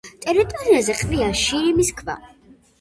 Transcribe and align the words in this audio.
ტერიტორიაზე 0.21 0.95
ყრია 1.03 1.29
შირიმის 1.45 1.95
ქვა. 2.03 2.21